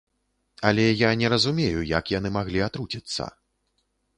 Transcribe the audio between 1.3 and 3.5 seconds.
разумею, як яны маглі атруціцца?